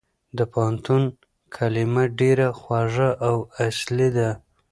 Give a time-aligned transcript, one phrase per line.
[0.37, 1.01] د پوهنتون
[1.55, 3.35] کلمه ډېره خوږه او
[3.67, 4.29] اصلي ده.